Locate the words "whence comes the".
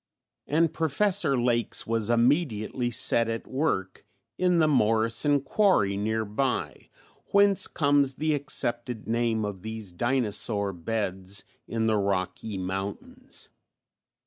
7.27-8.33